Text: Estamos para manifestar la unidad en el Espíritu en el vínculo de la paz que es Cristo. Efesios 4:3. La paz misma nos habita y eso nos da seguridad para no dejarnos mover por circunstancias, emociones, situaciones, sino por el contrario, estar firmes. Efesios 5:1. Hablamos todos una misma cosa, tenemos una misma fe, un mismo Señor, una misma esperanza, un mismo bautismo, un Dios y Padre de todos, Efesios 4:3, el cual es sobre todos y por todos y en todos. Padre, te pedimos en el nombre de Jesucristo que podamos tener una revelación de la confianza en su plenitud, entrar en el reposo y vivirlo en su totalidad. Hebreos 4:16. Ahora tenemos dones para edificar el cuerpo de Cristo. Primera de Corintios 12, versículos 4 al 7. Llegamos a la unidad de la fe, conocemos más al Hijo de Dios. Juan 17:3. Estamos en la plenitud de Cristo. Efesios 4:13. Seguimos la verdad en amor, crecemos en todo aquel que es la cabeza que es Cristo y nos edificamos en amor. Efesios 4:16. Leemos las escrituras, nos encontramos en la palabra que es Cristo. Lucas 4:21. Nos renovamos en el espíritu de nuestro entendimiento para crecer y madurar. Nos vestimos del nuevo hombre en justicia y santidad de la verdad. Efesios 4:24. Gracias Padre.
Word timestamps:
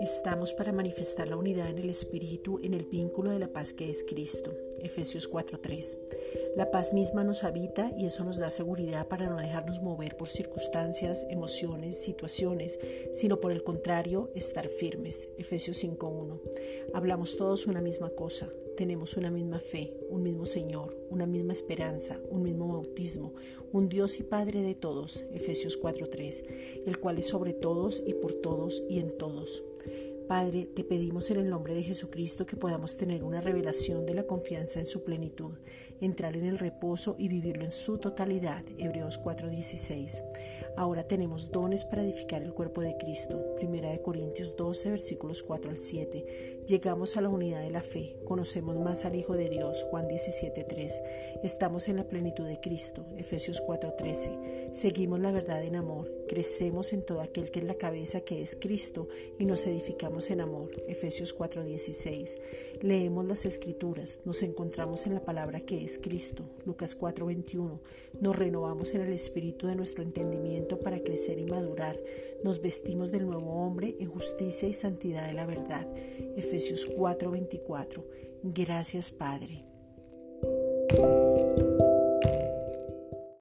Estamos 0.00 0.52
para 0.52 0.72
manifestar 0.72 1.28
la 1.28 1.36
unidad 1.36 1.70
en 1.70 1.78
el 1.78 1.90
Espíritu 1.90 2.60
en 2.62 2.74
el 2.74 2.84
vínculo 2.84 3.30
de 3.30 3.38
la 3.38 3.48
paz 3.48 3.72
que 3.72 3.88
es 3.88 4.04
Cristo. 4.04 4.52
Efesios 4.82 5.28
4:3. 5.28 5.96
La 6.56 6.70
paz 6.70 6.92
misma 6.92 7.24
nos 7.24 7.44
habita 7.44 7.90
y 7.96 8.06
eso 8.06 8.24
nos 8.24 8.36
da 8.36 8.50
seguridad 8.50 9.08
para 9.08 9.28
no 9.28 9.36
dejarnos 9.36 9.80
mover 9.80 10.16
por 10.16 10.28
circunstancias, 10.28 11.26
emociones, 11.30 11.98
situaciones, 11.98 12.78
sino 13.12 13.40
por 13.40 13.52
el 13.52 13.62
contrario, 13.62 14.30
estar 14.34 14.68
firmes. 14.68 15.28
Efesios 15.38 15.76
5:1. 15.76 16.40
Hablamos 16.92 17.36
todos 17.36 17.66
una 17.66 17.80
misma 17.80 18.10
cosa, 18.10 18.50
tenemos 18.76 19.16
una 19.16 19.30
misma 19.30 19.60
fe, 19.60 19.92
un 20.10 20.22
mismo 20.22 20.46
Señor, 20.46 20.96
una 21.10 21.26
misma 21.26 21.52
esperanza, 21.52 22.20
un 22.30 22.42
mismo 22.42 22.68
bautismo, 22.68 23.32
un 23.72 23.88
Dios 23.88 24.18
y 24.18 24.22
Padre 24.22 24.62
de 24.62 24.74
todos, 24.74 25.24
Efesios 25.32 25.76
4:3, 25.76 26.44
el 26.86 26.98
cual 26.98 27.18
es 27.18 27.28
sobre 27.28 27.52
todos 27.52 28.02
y 28.06 28.14
por 28.14 28.32
todos 28.32 28.82
y 28.88 28.98
en 28.98 29.16
todos. 29.16 29.62
Padre, 30.28 30.66
te 30.74 30.84
pedimos 30.84 31.30
en 31.30 31.38
el 31.38 31.50
nombre 31.50 31.74
de 31.74 31.82
Jesucristo 31.82 32.46
que 32.46 32.56
podamos 32.56 32.96
tener 32.96 33.24
una 33.24 33.42
revelación 33.42 34.06
de 34.06 34.14
la 34.14 34.22
confianza 34.22 34.78
en 34.78 34.86
su 34.86 35.04
plenitud, 35.04 35.52
entrar 36.00 36.34
en 36.36 36.46
el 36.46 36.58
reposo 36.58 37.14
y 37.18 37.28
vivirlo 37.28 37.64
en 37.64 37.70
su 37.70 37.98
totalidad. 37.98 38.64
Hebreos 38.78 39.18
4:16. 39.18 40.22
Ahora 40.76 41.06
tenemos 41.06 41.50
dones 41.50 41.84
para 41.84 42.02
edificar 42.02 42.42
el 42.42 42.54
cuerpo 42.54 42.80
de 42.80 42.96
Cristo. 42.96 43.54
Primera 43.56 43.90
de 43.90 44.00
Corintios 44.00 44.56
12, 44.56 44.90
versículos 44.90 45.42
4 45.42 45.70
al 45.70 45.80
7. 45.80 46.62
Llegamos 46.66 47.16
a 47.16 47.20
la 47.20 47.28
unidad 47.28 47.60
de 47.60 47.70
la 47.70 47.82
fe, 47.82 48.16
conocemos 48.24 48.78
más 48.78 49.04
al 49.04 49.14
Hijo 49.14 49.34
de 49.34 49.50
Dios. 49.50 49.84
Juan 49.90 50.08
17:3. 50.08 51.02
Estamos 51.42 51.88
en 51.88 51.96
la 51.96 52.08
plenitud 52.08 52.46
de 52.46 52.60
Cristo. 52.60 53.06
Efesios 53.18 53.60
4:13. 53.60 54.70
Seguimos 54.72 55.20
la 55.20 55.32
verdad 55.32 55.62
en 55.62 55.76
amor, 55.76 56.10
crecemos 56.28 56.92
en 56.94 57.02
todo 57.02 57.20
aquel 57.20 57.50
que 57.50 57.60
es 57.60 57.66
la 57.66 57.74
cabeza 57.74 58.22
que 58.22 58.40
es 58.40 58.56
Cristo 58.56 59.08
y 59.38 59.44
nos 59.44 59.66
edificamos 59.66 60.13
en 60.14 60.40
amor. 60.40 60.70
Efesios 60.88 61.32
4:16. 61.32 62.38
Leemos 62.80 63.24
las 63.24 63.44
escrituras, 63.44 64.20
nos 64.24 64.42
encontramos 64.42 65.06
en 65.06 65.14
la 65.14 65.24
palabra 65.24 65.60
que 65.60 65.84
es 65.84 65.98
Cristo. 65.98 66.44
Lucas 66.64 66.94
4:21. 66.94 67.80
Nos 68.20 68.36
renovamos 68.36 68.94
en 68.94 69.02
el 69.02 69.12
espíritu 69.12 69.66
de 69.66 69.74
nuestro 69.74 70.04
entendimiento 70.04 70.78
para 70.78 71.00
crecer 71.00 71.38
y 71.38 71.46
madurar. 71.46 71.98
Nos 72.44 72.60
vestimos 72.60 73.10
del 73.10 73.26
nuevo 73.26 73.64
hombre 73.64 73.96
en 73.98 74.08
justicia 74.08 74.68
y 74.68 74.74
santidad 74.74 75.26
de 75.26 75.34
la 75.34 75.46
verdad. 75.46 75.88
Efesios 76.36 76.86
4:24. 76.86 78.04
Gracias 78.42 79.10
Padre. 79.10 79.64